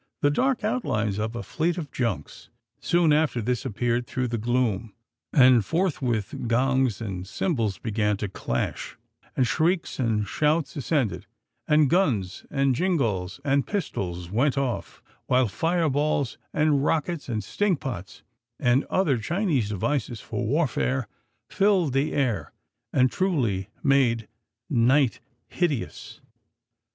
[0.21, 4.95] The dark outlines of a fleet of junks soon after this appeared through the gloom,
[5.31, 8.97] and forthwith gongs and cymbals began to clash,
[9.37, 11.27] and shrieks and shouts ascended,
[11.67, 17.79] and guns, and jingalls, and pistols went off, while fire balls, and rockets, and stink
[17.79, 18.23] pots,
[18.59, 21.07] and other Chinese devices for warfare,
[21.47, 22.51] filled the air,
[22.91, 24.27] and truly made
[24.67, 26.21] "night hideous."